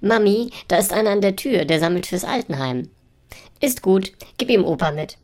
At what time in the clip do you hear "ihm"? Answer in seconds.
4.48-4.64